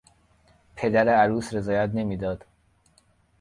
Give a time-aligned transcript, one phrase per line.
[0.75, 2.45] پدر عروس رضایت نمیداد.